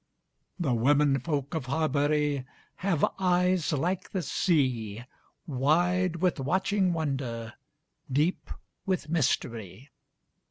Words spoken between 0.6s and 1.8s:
women folk of